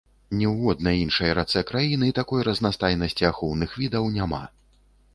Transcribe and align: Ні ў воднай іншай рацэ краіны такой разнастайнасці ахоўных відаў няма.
Ні 0.37 0.45
ў 0.51 0.69
воднай 0.69 0.97
іншай 1.01 1.35
рацэ 1.41 1.63
краіны 1.73 2.09
такой 2.23 2.49
разнастайнасці 2.49 3.31
ахоўных 3.33 3.69
відаў 3.83 4.13
няма. 4.21 4.43